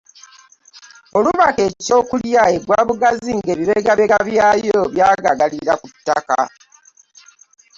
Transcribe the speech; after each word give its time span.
Olubaka 1.17 1.61
ekyokulya 1.69 2.41
egwa 2.55 2.79
bugazi 2.87 3.31
ng’ebibegabega 3.37 4.17
byayo 4.29 4.77
byagaagalira 4.93 5.73
ku 5.81 5.87
ttaka. 5.93 6.39